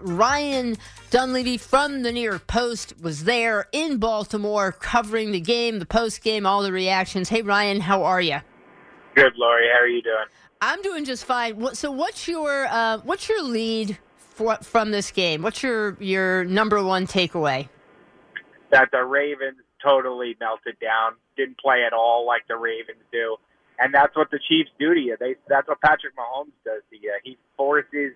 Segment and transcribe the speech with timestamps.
[0.00, 0.76] Ryan
[1.10, 6.22] Dunleavy from the New York Post was there in Baltimore covering the game, the post
[6.22, 7.28] game, all the reactions.
[7.28, 8.38] Hey, Ryan, how are you?
[9.14, 9.68] Good, Lori.
[9.72, 10.26] How are you doing?
[10.60, 11.76] I'm doing just fine.
[11.76, 15.42] So, what's your uh, what's your lead for, from this game?
[15.42, 17.68] What's your your number one takeaway?
[18.72, 23.36] That the Ravens totally melted down, didn't play at all like the Ravens do,
[23.78, 25.16] and that's what the Chiefs do to you.
[25.20, 27.16] They that's what Patrick Mahomes does to you.
[27.22, 28.14] He forces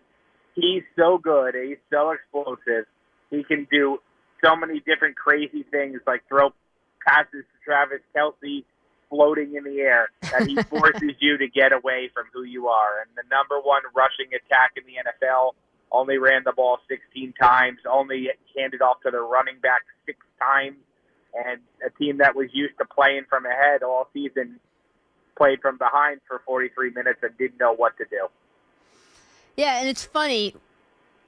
[0.60, 1.54] he's so good.
[1.54, 2.86] He's so explosive.
[3.30, 3.98] He can do
[4.44, 6.50] so many different crazy things, like throw
[7.06, 8.64] passes to Travis Kelce
[9.10, 13.00] floating in the air that he forces you to get away from who you are.
[13.00, 15.52] And the number one rushing attack in the NFL
[15.90, 20.76] only ran the ball 16 times, only handed off to the running back six times,
[21.34, 24.60] and a team that was used to playing from ahead all season
[25.36, 28.26] played from behind for 43 minutes and didn't know what to do.
[29.58, 30.54] Yeah, and it's funny.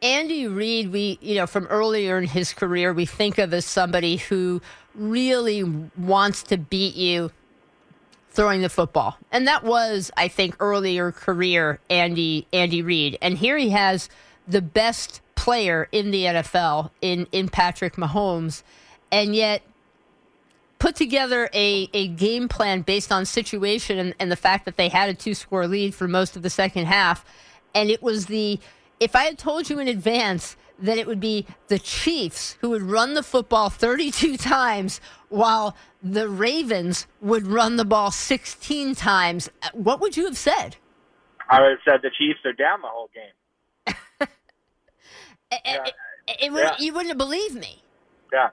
[0.02, 4.18] Andy Reid, we you know from earlier in his career, we think of as somebody
[4.18, 4.62] who
[4.94, 7.32] really wants to beat you
[8.30, 13.58] throwing the football, and that was, I think, earlier career Andy Andy Reid, and here
[13.58, 14.08] he has
[14.46, 18.62] the best player in the NFL in in Patrick Mahomes,
[19.10, 19.62] and yet
[20.78, 24.88] put together a, a game plan based on situation and, and the fact that they
[24.88, 27.24] had a two score lead for most of the second half
[27.74, 28.58] and it was the
[28.98, 32.82] if I had told you in advance that it would be the Chiefs who would
[32.82, 40.00] run the football 32 times while the Ravens would run the ball 16 times, what
[40.00, 40.76] would you have said?
[41.48, 43.94] I would have said the Chiefs are down the whole game.
[45.52, 45.84] yeah.
[45.84, 45.94] it,
[46.42, 46.76] it would, yeah.
[46.78, 47.82] You wouldn't have believed me.
[48.32, 48.50] Yeah.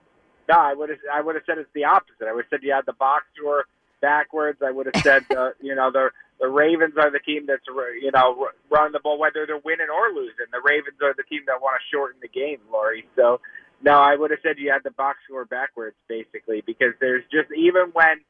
[0.49, 0.99] No, I would have.
[1.13, 2.27] I would have said it's the opposite.
[2.27, 3.65] I would have said you had the box score
[4.01, 4.61] backwards.
[4.65, 6.09] I would have said, uh, you know, the
[6.39, 7.65] the Ravens are the team that's
[8.01, 10.49] you know run the ball whether they're winning or losing.
[10.51, 13.05] The Ravens are the team that want to shorten the game, Lori.
[13.15, 13.41] So
[13.81, 17.49] no, I would have said you had the box score backwards basically because there's just
[17.55, 18.21] even when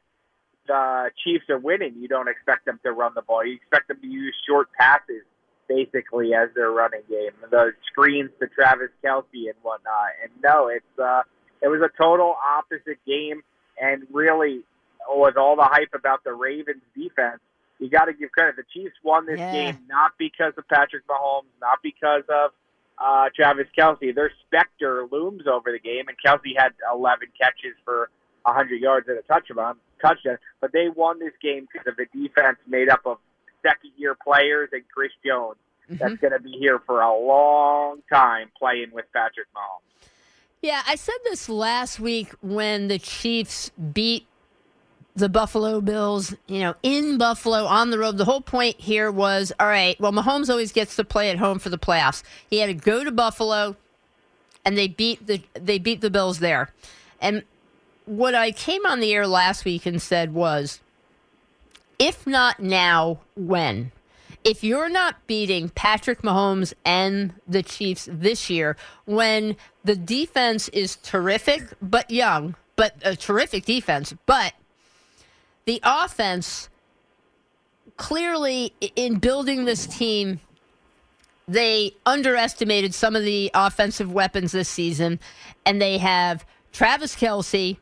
[0.68, 3.46] the Chiefs are winning, you don't expect them to run the ball.
[3.46, 5.24] You expect them to use short passes
[5.68, 10.16] basically as their running game, the screens to Travis Kelce and whatnot.
[10.24, 11.24] And no, it's uh,
[11.62, 13.44] it was a total opposite game,
[13.82, 14.62] and really
[15.10, 17.40] with all the hype about the Ravens defense
[17.80, 18.56] you got to give credit.
[18.56, 19.52] The Chiefs won this yeah.
[19.52, 22.52] game not because of Patrick Mahomes, not because of
[22.98, 24.14] uh, Travis Kelce.
[24.14, 28.10] Their specter looms over the game, and Kelce had 11 catches for
[28.44, 29.78] 100 yards and a touchdown.
[30.02, 33.18] Touchdown, but they won this game because of a defense made up of
[33.64, 35.58] second-year players and Chris Jones.
[35.90, 35.98] Mm-hmm.
[35.98, 40.08] That's going to be here for a long time playing with Patrick Mahomes.
[40.62, 44.28] Yeah, I said this last week when the Chiefs beat
[45.18, 48.18] the Buffalo Bills, you know, in Buffalo on the road.
[48.18, 51.58] The whole point here was all right, well, Mahomes always gets to play at home
[51.58, 52.22] for the playoffs.
[52.50, 53.76] He had to go to Buffalo
[54.64, 56.72] and they beat the they beat the Bills there.
[57.20, 57.44] And
[58.06, 60.82] what I came on the air last week and said was
[61.98, 63.92] if not now, when?
[64.44, 70.98] If you're not beating Patrick Mahomes and the Chiefs this year, when the defense is
[70.98, 74.54] terrific but young, but a terrific defense, but
[75.68, 76.70] the offense
[77.98, 80.40] clearly in building this team
[81.48, 85.20] they underestimated some of the offensive weapons this season
[85.66, 87.78] and they have Travis Kelce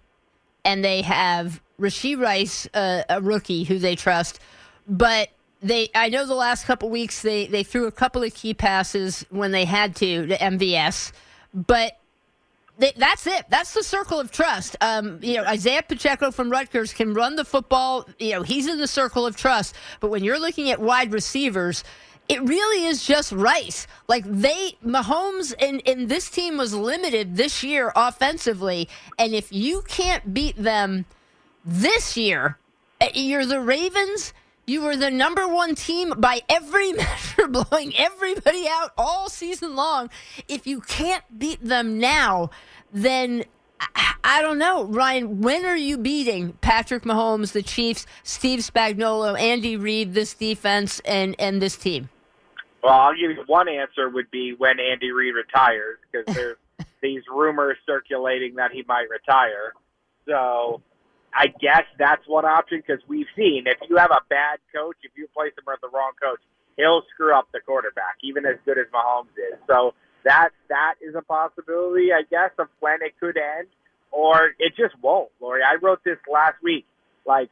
[0.64, 4.40] and they have Rashee Rice uh, a rookie who they trust.
[4.88, 5.30] But
[5.62, 9.26] they I know the last couple weeks they they threw a couple of key passes
[9.30, 11.12] when they had to to MVS
[11.54, 11.98] but
[12.78, 13.46] that's it.
[13.50, 14.76] That's the circle of trust.
[14.82, 18.08] Um, you know, Isiah Pacheco from Rutgers can run the football.
[18.20, 19.76] You know, he's in the circle of trust.
[20.00, 21.84] But when you're looking at wide receivers,
[22.28, 23.88] it really is just Rice.
[24.08, 28.90] Like they, Mahomes and, and this team was limited this year offensively.
[29.18, 31.06] And if you can't beat them
[31.64, 32.58] this year,
[33.00, 34.34] eh, you're the Ravens
[34.68, 40.10] you were the number one team by every measure, blowing everybody out all season long.
[40.48, 42.50] If you can't beat them now,
[42.92, 43.46] then
[44.24, 45.42] I don't know, Ryan.
[45.42, 51.36] When are you beating Patrick Mahomes, the Chiefs, Steve Spagnuolo, Andy Reid, this defense, and
[51.38, 52.10] and this team?
[52.82, 54.10] Well, I'll give you one answer.
[54.10, 56.58] Would be when Andy Reid retires, because there's
[57.02, 59.74] these rumors circulating that he might retire.
[60.28, 60.82] So
[61.38, 65.12] I guess that's one option because we've seen if you have a bad coach, if
[65.18, 66.40] you place him with the wrong coach,
[66.78, 69.60] he'll screw up the quarterback, even as good as Mahomes is.
[69.68, 69.94] So
[70.24, 73.68] that that is a possibility, I guess, of when it could end,
[74.12, 75.30] or it just won't.
[75.42, 76.86] Lori, I wrote this last week.
[77.26, 77.50] Like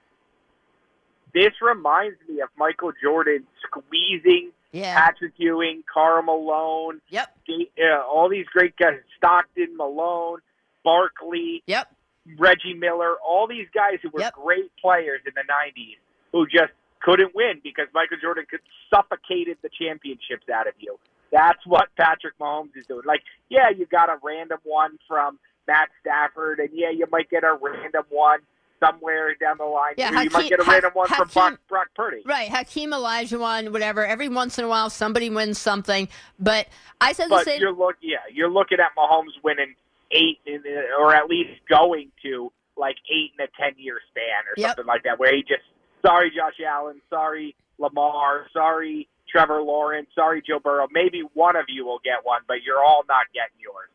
[1.33, 4.95] this reminds me of Michael Jordan squeezing Yeah.
[4.97, 7.35] Patrick Ewing, Karl Malone, Yep.
[7.49, 10.39] uh, all these great guys, Stockton, Malone,
[10.83, 11.92] Barkley, Yep.
[12.37, 14.33] Reggie Miller, all these guys who were Yep.
[14.33, 15.97] great players in the 90s
[16.31, 16.71] who just
[17.01, 20.97] couldn't win because Michael Jordan could suffocated the championships out of you.
[21.31, 23.01] That's what Patrick Mahomes is doing.
[23.05, 27.43] Like, yeah, you got a random one from Matt Stafford, and yeah, you might get
[27.43, 28.39] a random one
[28.79, 29.93] somewhere down the line.
[29.97, 32.21] Yeah, you might get a random one from Brock, Brock Purdy.
[32.25, 34.05] Right, Hakeem Olajuwon, whatever.
[34.05, 36.07] Every once in a while, somebody wins something.
[36.39, 36.67] But
[37.01, 37.61] I said the But same.
[37.61, 39.75] you're look, yeah, you're looking at Mahomes winning
[40.13, 40.63] eight, in,
[40.99, 44.69] or at least going to like eight in a ten year span or Yep.
[44.69, 45.63] something like that, where he just
[46.05, 50.87] sorry Josh Allen, sorry Lamar, sorry Trevor Lawrence, sorry Joe Burrow.
[50.91, 53.89] Maybe one of you will get one, but you're all not getting yours.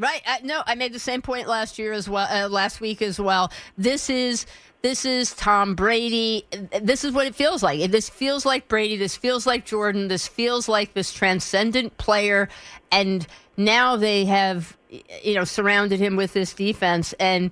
[0.00, 0.22] Right.
[0.24, 3.18] I, no, I made the same point last year as well, uh, last week as
[3.18, 3.50] well.
[3.76, 4.46] This is
[4.82, 6.46] this is Tom Brady.
[6.80, 7.90] This is what it feels like.
[7.90, 8.96] This feels like Brady.
[8.96, 10.08] This feels like Jordan.
[10.08, 12.48] This feels like this transcendent player.
[12.92, 13.26] And
[13.56, 14.76] now they have,
[15.22, 17.12] you know, surrounded him with this defense.
[17.14, 17.50] And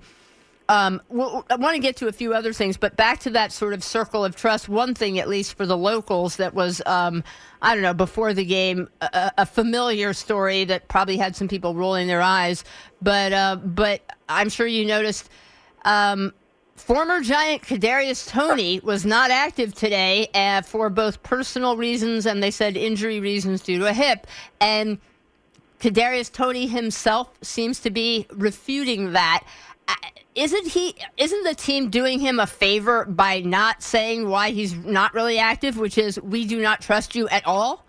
[0.68, 3.72] um, I want to get to a few other things, but back to that sort
[3.72, 4.68] of circle of trust.
[4.68, 7.24] One thing, at least for the locals, that was, um,
[7.60, 11.74] I don't know, before the game, a, a familiar story that probably had some people
[11.74, 12.64] rolling their eyes.
[13.02, 15.28] But, uh, but I'm sure you noticed.
[15.84, 16.32] Um,
[16.76, 22.50] Former Giant Kadarius Toney was not active today uh, for both personal reasons and they
[22.50, 24.26] said injury reasons due to a hip.
[24.60, 24.98] And
[25.80, 29.42] Kadarius Toney himself seems to be refuting that.
[29.88, 29.94] Uh,
[30.34, 30.94] Isn't he?
[31.16, 35.78] Isn't the team doing him a favor by not saying why he's not really active,
[35.78, 37.84] which is we do not trust you at all?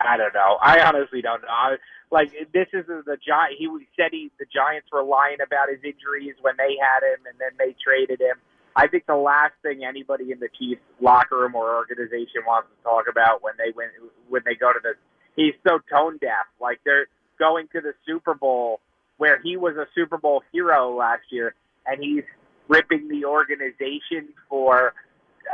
[0.00, 0.58] I don't know.
[0.62, 1.48] I honestly don't know.
[1.48, 1.76] I,
[2.10, 3.58] like this is the giant.
[3.58, 7.36] He said he the Giants were lying about his injuries when they had him, and
[7.38, 8.36] then they traded him.
[8.76, 12.82] I think the last thing anybody in the Chiefs locker room or organization wants to
[12.84, 13.88] talk about when they win
[14.28, 14.94] when they go to the
[15.34, 16.46] he's so tone deaf.
[16.60, 17.08] Like they're
[17.38, 18.80] going to the Super Bowl
[19.18, 21.54] where he was a Super Bowl hero last year,
[21.86, 22.24] and he's
[22.68, 24.92] ripping the organization for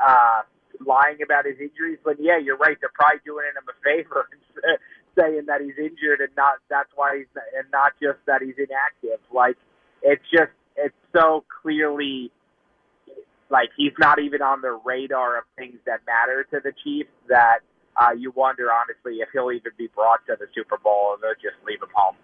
[0.05, 0.43] uh,
[0.85, 1.99] lying about his injuries.
[2.05, 2.77] But yeah, you're right.
[2.81, 4.29] They're probably doing him a favor,
[5.19, 7.27] saying that he's injured and not that's why he's
[7.57, 9.21] and not just that he's inactive.
[9.33, 9.57] Like
[10.03, 12.31] it's just it's so clearly
[13.51, 17.59] like he's not even on the radar of things that matter to the Chiefs that
[18.01, 21.35] uh, you wonder honestly if he'll even be brought to the Super Bowl and they'll
[21.35, 22.17] just leave him home.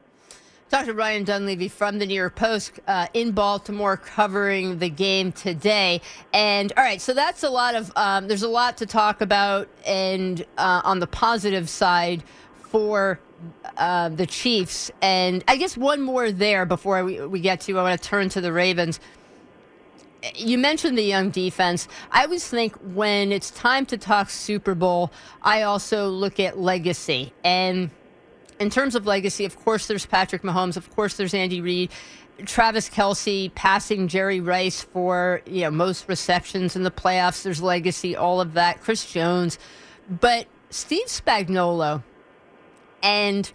[0.71, 0.93] Dr.
[0.93, 6.03] Ryan Dunleavy from the New York Post uh, in Baltimore covering the game today.
[6.35, 9.67] And all right, so that's a lot of, um, there's a lot to talk about.
[9.87, 12.23] And uh, on the positive side
[12.71, 13.21] for
[13.77, 14.91] uh, the Chiefs.
[15.01, 18.29] And I guess one more there before we, we get to, I want to turn
[18.31, 19.01] to the Ravens.
[20.35, 21.87] You mentioned the young defense.
[22.11, 25.13] I always think when it's time to talk Super Bowl,
[25.43, 27.33] I also look at legacy.
[27.45, 27.91] And
[28.59, 30.77] in terms of legacy, of course, there's Patrick Mahomes.
[30.77, 31.91] Of course, there's Andy Reid.
[32.47, 37.43] Travis Kelce passing Jerry Rice for you know most receptions in the playoffs.
[37.43, 38.81] There's legacy, all of that.
[38.81, 39.59] Chris Jones,
[40.09, 42.03] but Steve Spagnuolo,
[43.03, 43.51] and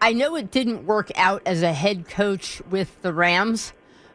[0.00, 3.72] I know it didn't work out as a head coach with the Rams,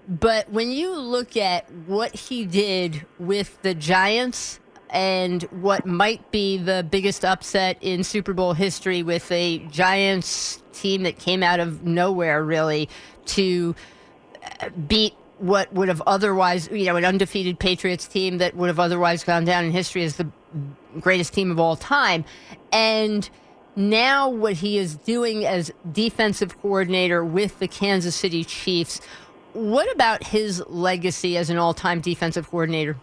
[0.07, 4.59] but when you look at what he did with the Giants
[4.89, 11.03] and what might be the biggest upset in Super Bowl history with a Giants team
[11.03, 12.89] that came out of nowhere, really,
[13.27, 13.73] to
[14.87, 19.23] beat what would have otherwise, you know, an undefeated Patriots team that would have otherwise
[19.23, 20.27] gone down in history as the
[20.99, 22.25] greatest team of all time.
[22.71, 23.29] And
[23.75, 29.01] now what he is doing as defensive coordinator with the Kansas City Chiefs.
[29.53, 32.95] What about his legacy as an all time defensive coordinator?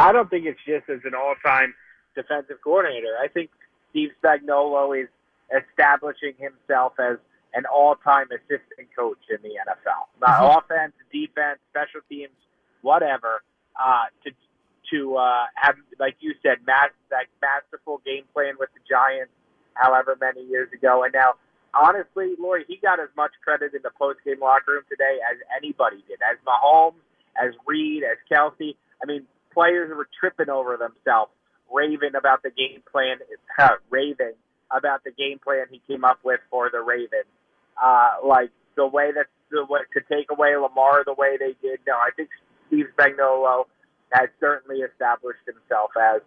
[0.00, 1.74] I don't think it's just as an all-time
[2.14, 3.18] defensive coordinator.
[3.22, 3.50] I think
[3.90, 5.08] Steve Spagnuolo is
[5.54, 7.18] establishing himself as
[7.52, 10.08] an all-time assistant coach in the NFL.
[10.18, 10.58] Not Mhm.
[10.58, 12.32] offense, defense, special teams,
[12.80, 13.42] whatever.
[13.76, 14.32] Uh, to
[14.90, 19.32] to uh, have, like you said, mass, that masterful game plan with the Giants,
[19.74, 21.34] however many years ago, and now.
[21.72, 26.02] Honestly, Lori, he got as much credit in the post-game locker room today as anybody
[26.08, 26.98] did, as Mahomes,
[27.38, 28.74] as Reid, as Kelce.
[29.00, 31.30] I mean, players were tripping over themselves,
[31.72, 33.18] raving about the game plan,
[33.58, 34.34] uh, raving
[34.70, 37.30] about the game plan he came up with for the Ravens.
[37.80, 41.80] Uh, like the way that the way to take away Lamar the way they did.
[41.86, 42.28] No, I think
[42.68, 43.64] Steve Spagnuolo
[44.12, 46.20] has certainly established himself as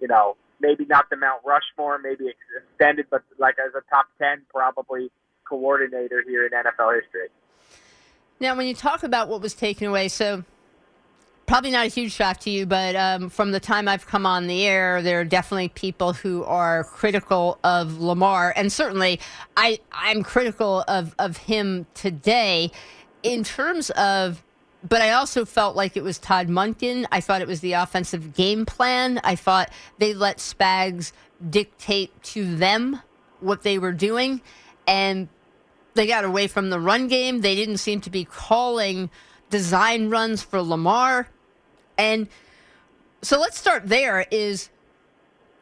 [0.00, 4.42] you know maybe not the Mount Rushmore, maybe extended, but like as a top ten
[4.48, 5.10] probably
[5.48, 7.28] coordinator here in NFL history.
[8.38, 10.44] Now, when you talk about what was taken away, so
[11.50, 14.46] probably not a huge shock to you, but um, from the time I've come on
[14.46, 19.20] the air, there are definitely people who are critical of Lamar, and certainly
[19.56, 22.70] I I'm critical of of him today
[23.22, 24.42] in terms of.
[24.88, 27.06] But I also felt like it was Todd Monken.
[27.12, 29.20] I thought it was the offensive game plan.
[29.22, 31.12] I thought they let Spags
[31.48, 33.00] dictate to them
[33.40, 34.40] what they were doing,
[34.86, 35.28] and
[35.94, 37.40] they got away from the run game.
[37.40, 39.10] They didn't seem to be calling
[39.50, 41.28] design runs for Lamar.
[41.98, 42.28] And
[43.22, 44.70] so let's start there is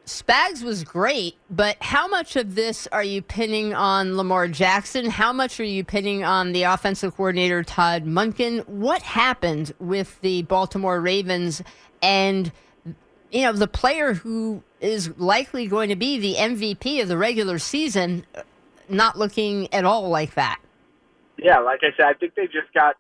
[0.09, 5.11] Spags was great, but how much of this are you pinning on Lamar Jackson?
[5.11, 8.67] How much are you pinning on the offensive coordinator Todd Monken?
[8.67, 11.63] What happened with the Baltimore Ravens
[12.01, 12.51] and
[13.31, 17.59] you know the player who is likely going to be the MVP of the regular
[17.59, 18.43] season uh,
[18.89, 20.59] not looking at all like that?
[21.37, 22.97] Yeah, like I said, I think they just got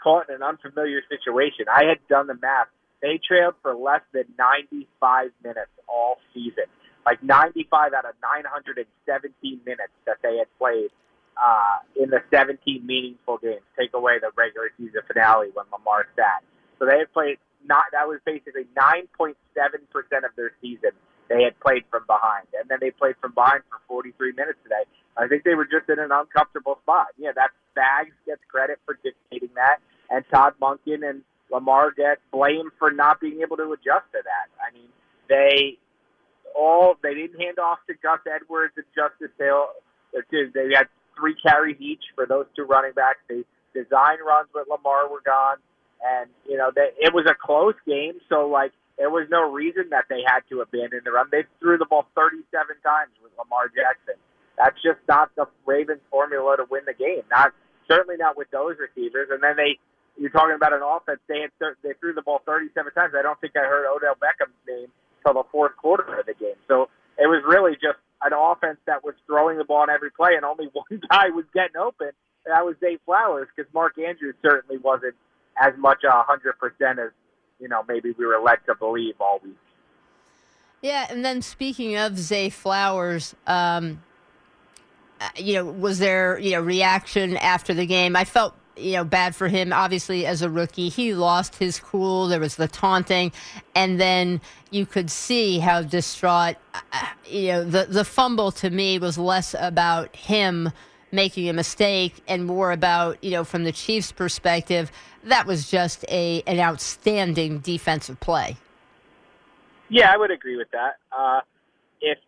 [0.00, 1.66] caught in an unfamiliar situation.
[1.68, 2.68] I had done the math.
[3.04, 6.64] They trailed for less than 95 minutes all season.
[7.04, 10.88] Like 95 out of 917 minutes that they had played
[11.36, 13.60] uh, in the 17 meaningful games.
[13.76, 16.40] Take away the regular season finale when Lamar sat.
[16.80, 17.36] So they had played
[17.68, 17.92] not.
[17.92, 19.36] That was basically 9.7
[19.92, 20.96] percent of their season.
[21.28, 24.88] They had played from behind, and then they played from behind for 43 minutes today.
[25.16, 27.12] I think they were just in an uncomfortable spot.
[27.20, 32.72] Yeah, that Spags gets credit for dictating that and Todd Monken and Lamar get blamed
[32.78, 34.48] for not being able to adjust to that.
[34.60, 34.88] I mean,
[35.28, 35.78] they
[36.54, 39.68] all they didn't hand off to Gus Edwards and Justice Hill.
[40.16, 43.18] Uh, they had three carries each for those two running backs.
[43.28, 45.56] They design runs with Lamar were gone,
[46.04, 48.14] and you know they, it was a close game.
[48.28, 51.26] So like there was no reason that they had to abandon the run.
[51.30, 52.46] They threw the ball 37
[52.82, 54.14] times with Lamar Jackson.
[54.56, 57.26] That's just not the Ravens formula to win the game.
[57.30, 57.52] Not
[57.88, 59.28] certainly not with those receivers.
[59.32, 59.78] And then they
[60.16, 61.20] you're talking about an offense.
[61.28, 61.50] They had
[61.82, 63.14] they threw the ball 37 times.
[63.18, 66.56] I don't think I heard Odell Beckham's name until the fourth quarter of the game.
[66.68, 70.34] So it was really just an offense that was throwing the ball on every play,
[70.36, 72.10] and only one guy was getting open.
[72.46, 75.14] And that was Zay Flowers because Mark Andrews certainly wasn't
[75.60, 77.10] as much a hundred percent as
[77.60, 79.56] you know maybe we were led to believe all week.
[80.82, 84.02] Yeah, and then speaking of Zay Flowers, um,
[85.18, 88.16] uh, you know, was there you know reaction after the game?
[88.16, 89.72] I felt you know, bad for him.
[89.72, 92.28] Obviously, as a rookie, he lost his cool.
[92.28, 93.32] There was the taunting,
[93.74, 94.40] and then
[94.70, 96.56] you could see how distraught.
[96.74, 100.70] Uh, you know, the the fumble to me was less about him
[101.12, 104.90] making a mistake and more about you know, from the Chiefs' perspective,
[105.22, 108.56] that was just a an outstanding defensive play.
[109.88, 110.96] Yeah, I would agree with that.
[111.16, 111.40] Uh,
[112.00, 112.18] if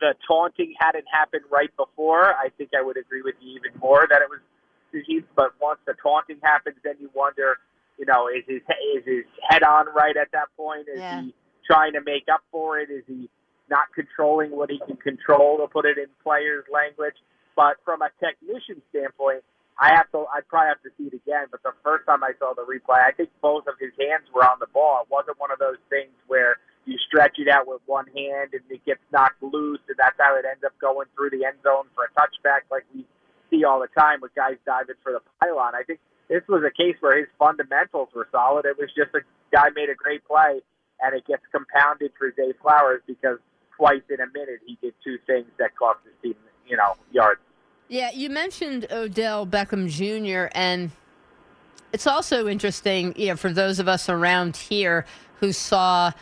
[0.00, 4.06] the taunting hadn't happened right before, I think I would agree with you even more
[4.08, 4.40] that it was
[4.94, 7.58] disease, but once the taunting happens, then you wonder,
[7.98, 8.62] you know, is his
[8.94, 10.86] is his head on right at that point?
[10.88, 11.22] Is yeah.
[11.22, 11.34] he
[11.66, 12.90] trying to make up for it?
[12.90, 13.28] Is he
[13.68, 17.18] not controlling what he can control to put it in players' language?
[17.56, 19.42] But from a technician standpoint,
[19.78, 20.26] I have to.
[20.30, 21.50] I'd probably have to see it again.
[21.50, 24.46] But the first time I saw the replay, I think both of his hands were
[24.46, 25.02] on the ball.
[25.02, 28.62] It wasn't one of those things where you stretch it out with one hand and
[28.68, 31.88] it gets knocked loose, and that's how it ends up going through the end zone
[31.94, 33.06] for a touchback, like we
[33.54, 35.74] see all the time with guys diving for the pylon.
[35.74, 38.64] I think this was a case where his fundamentals were solid.
[38.64, 39.20] It was just a
[39.54, 40.60] guy made a great play,
[41.00, 43.38] and it gets compounded for Zay Flowers because
[43.76, 47.40] twice in a minute he did two things that cost his team, you know, yards.
[47.88, 50.48] Yeah, you mentioned Odell Beckham Jr.
[50.52, 50.90] and
[51.92, 55.04] it's also interesting, you know, for those of us around here
[55.40, 56.12] who saw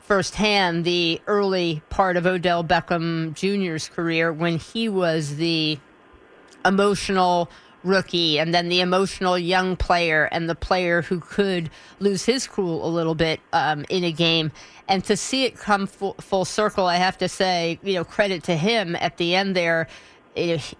[0.00, 5.78] firsthand the early part of Odell Beckham Jr.'s career when he was the
[6.64, 7.50] emotional
[7.84, 12.86] rookie and then the emotional young player and the player who could lose his cool
[12.86, 14.52] a little bit um, in a game.
[14.88, 18.44] And to see it come full, full, circle, I have to say, you know, credit
[18.44, 19.88] to him at the end there.
[20.34, 20.74] It,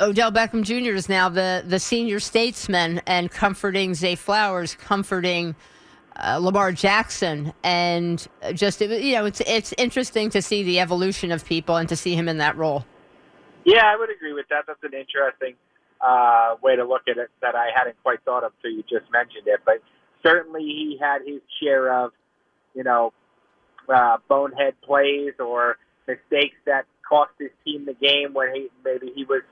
[0.00, 0.94] Odell Beckham Jr.
[0.94, 5.54] is now the, the senior statesman and comforting Zay Flowers, comforting
[6.16, 11.44] uh, Lamar Jackson, and just you know, it's it's interesting to see the evolution of
[11.44, 12.84] people and to see him in that role.
[13.66, 14.64] Yeah, I would agree with that.
[14.68, 15.56] That's an interesting
[16.00, 19.10] uh, way to look at it that I hadn't quite thought of until you just
[19.10, 19.60] mentioned it.
[19.66, 19.82] But
[20.22, 22.12] certainly he had his share of,
[22.74, 23.12] you know,
[23.92, 29.24] uh, bonehead plays or mistakes that cost his team the game when he maybe he
[29.24, 29.42] was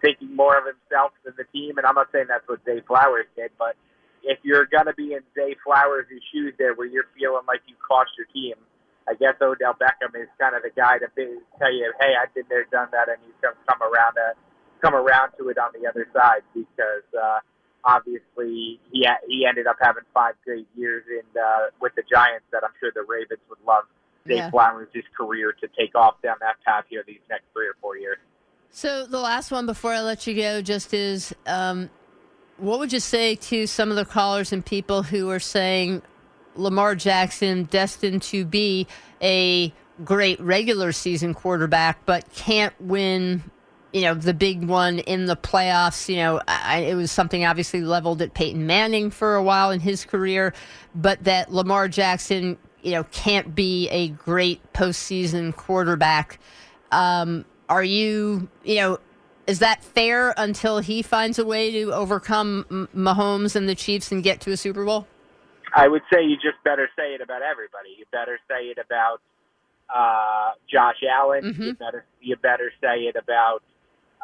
[0.00, 1.76] thinking more of himself than the team.
[1.76, 3.76] And I'm not saying that's what Zay Flowers did, but
[4.22, 7.74] if you're going to be in Zay Flowers' shoes there where you're feeling like you
[7.86, 8.54] cost your team–
[9.08, 11.26] I guess Odell Beckham is kind of the guy to be,
[11.58, 14.34] tell you, hey, I've been there, done that, and he's going to come around to
[14.80, 17.38] come around to it on the other side because uh,
[17.84, 22.46] obviously he ha- he ended up having five great years in uh, with the Giants
[22.52, 23.84] that I'm sure the Ravens would love
[24.26, 24.50] Zay Yeah.
[24.50, 28.18] Flowers' career to take off down that path here these next three or four years.
[28.70, 31.90] So the last one before I let you go just is um,
[32.56, 36.02] what would you say to some of the callers and people who are saying
[36.54, 38.86] Lamar Jackson destined to be
[39.20, 39.72] a
[40.04, 43.42] great regular season quarterback but can't win
[43.92, 47.82] you know the big one in the playoffs you know I, it was something obviously
[47.82, 50.54] leveled at Peyton Manning for a while in his career
[50.94, 56.40] but that Lamar Jackson you know can't be a great postseason quarterback
[56.92, 58.98] um, are you, you know,
[59.46, 64.22] is that fair until he finds a way to overcome Mahomes and the Chiefs and
[64.22, 65.08] get to a Super Bowl?
[65.74, 67.90] I would say you just better say it about everybody.
[67.98, 69.20] You better say it about
[69.94, 71.44] uh, Josh Allen.
[71.54, 71.58] Mhm.
[71.58, 73.62] You better you better say it about.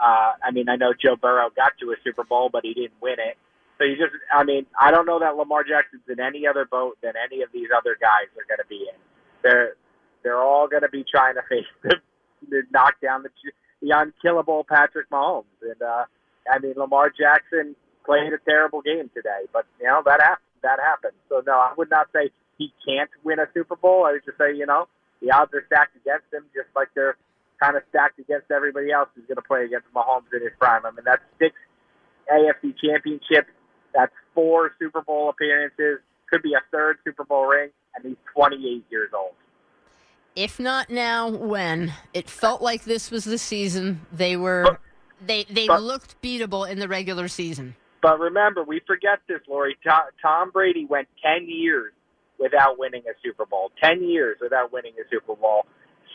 [0.01, 3.01] Uh, I mean, I know Joe Burrow got to a Super Bowl, but he didn't
[3.01, 3.37] win it.
[3.79, 6.99] So you just, I mean, I don't know that Lamar Jackson's in any other boat
[7.03, 8.99] than any of these other guys are going to be in.
[9.43, 9.75] They're
[10.23, 11.97] they're all going to be trying to face the,
[12.49, 13.31] the knock down the
[13.81, 16.05] the unkillable Patrick Mahomes, and uh,
[16.51, 20.45] I mean Lamar Jackson played a terrible game today, but you know that happened.
[20.63, 21.15] That happened.
[21.29, 24.05] So no, I would not say he can't win a Super Bowl.
[24.07, 24.89] I would just say you know
[25.23, 27.17] the odds are stacked against him, just like they're
[27.61, 30.85] kind of stacked against everybody else who's going to play against Mahomes in his prime.
[30.87, 31.55] I mean that's six
[32.31, 33.51] AFC championships.
[33.95, 36.01] That's four Super Bowl appearances.
[36.31, 39.33] Could be a third Super Bowl ring, and he's 28 years old.
[40.37, 41.93] If not now, when?
[42.15, 44.03] It felt like this was the season.
[44.13, 44.79] They were,
[45.25, 47.75] they they but- looked beatable in the regular season.
[48.01, 49.77] But remember, we forget this, Lori.
[50.23, 51.93] Tom, Brady went 10 years
[52.39, 53.73] without winning a Super Bowl.
[53.83, 55.67] 10 years without winning a Super Bowl.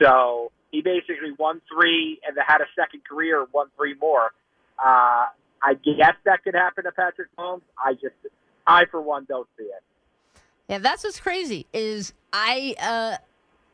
[0.01, 4.31] So he basically won three and had a second career, won three more.
[4.79, 5.27] Uh,
[5.61, 7.61] I guess that could happen to Patrick Mahomes.
[7.77, 8.15] I just,
[8.65, 9.83] I for one, don't see it.
[10.67, 11.67] Yeah, that's what's crazy.
[11.73, 13.17] Is I, uh,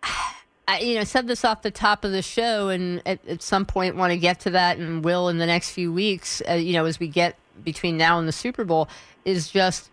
[0.67, 3.65] I, you know, said this off the top of the show, and at, at some
[3.65, 6.43] point want to get to that, and will in the next few weeks.
[6.47, 8.89] Uh, you know, as we get between now and the Super Bowl,
[9.25, 9.89] is just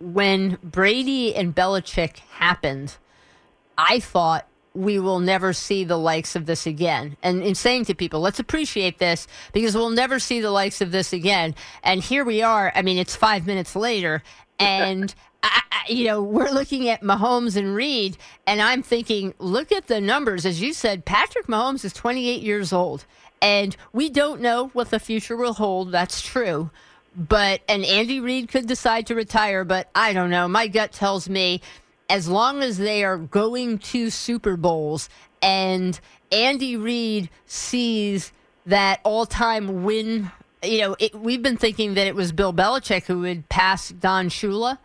[0.00, 2.96] when Brady and Belichick happened.
[3.76, 7.16] I thought we will never see the likes of this again.
[7.22, 10.92] And in saying to people, let's appreciate this because we'll never see the likes of
[10.92, 11.54] this again.
[11.82, 12.72] And here we are.
[12.74, 14.22] I mean, it's five minutes later,
[14.60, 15.14] and.
[15.42, 19.86] I, I, you know, we're looking at Mahomes and Reid, and I'm thinking, look at
[19.86, 20.44] the numbers.
[20.44, 23.06] As you said, Patrick Mahomes is 28 years old,
[23.40, 25.92] and we don't know what the future will hold.
[25.92, 26.70] That's true.
[27.16, 30.46] But, and Andy Reid could decide to retire, but I don't know.
[30.46, 31.62] My gut tells me
[32.10, 35.08] as long as they are going to Super Bowls
[35.40, 35.98] and
[36.32, 38.32] Andy Reid sees
[38.66, 40.30] that all time win,
[40.62, 44.28] you know, it, we've been thinking that it was Bill Belichick who would pass Don
[44.28, 44.78] Shula.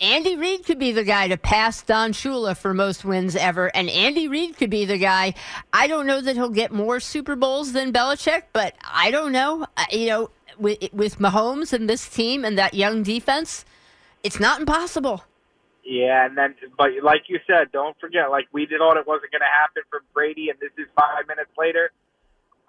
[0.00, 3.88] Andy Reid could be the guy to pass Don Shula for most wins ever, and
[3.88, 5.34] Andy Reid could be the guy.
[5.72, 9.66] I don't know that he'll get more Super Bowls than Belichick, but I don't know.
[9.90, 13.64] You know, with, with Mahomes and this team and that young defense,
[14.22, 15.24] it's not impossible.
[15.82, 19.32] Yeah, and then, but like you said, don't forget, like we did all it wasn't
[19.32, 21.90] going to happen from Brady, and this is five minutes later,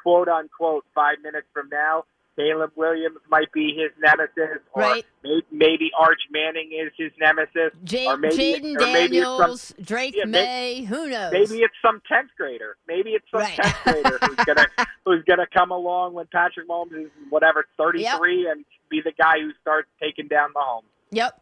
[0.01, 2.05] quote unquote, five minutes from now.
[2.37, 5.05] Caleb Williams might be his nemesis, or Right.
[5.23, 9.37] maybe, maybe Arch Manning is his nemesis, J- or maybe, Jaden or maybe it's some
[9.37, 10.41] Daniels, Drake yeah, may-
[10.79, 11.31] May, who knows?
[11.33, 12.77] Maybe it's some tenth grader.
[12.87, 13.55] Maybe it's some Right.
[13.55, 14.65] tenth grader who's gonna
[15.05, 19.39] who's gonna come along when Patrick Mahomes is whatever thirty three and be the guy
[19.39, 20.85] who starts taking down the home.
[21.11, 21.39] Yep.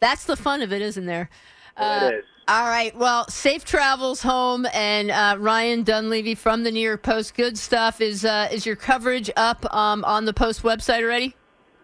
[0.00, 1.28] That's the fun of it, isn't there?
[1.76, 2.24] Uh, it is.
[2.48, 2.96] All right.
[2.96, 7.34] Well, safe travels home, and uh, Ryan Dunleavy from the New York Post.
[7.34, 8.00] Good stuff.
[8.00, 11.36] Is uh, is your coverage up um, on the Post website already?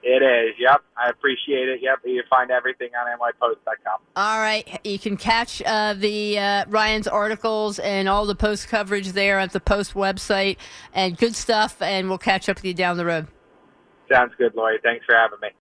[0.02, 0.54] It is.
[0.58, 0.82] Yep.
[0.96, 1.80] I appreciate it.
[1.82, 1.98] Yep.
[2.04, 4.00] You find everything on nypost.com.
[4.16, 4.80] All right.
[4.84, 9.52] You can catch uh, the uh, Ryan's articles and all the Post coverage there at
[9.52, 10.56] the Post website.
[10.94, 11.82] And good stuff.
[11.82, 13.26] And we'll catch up with you down the road.
[14.10, 14.78] Sounds good, Lori.
[14.82, 15.48] Thanks for having me.